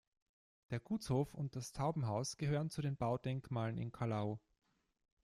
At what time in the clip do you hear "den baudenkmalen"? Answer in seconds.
2.81-3.77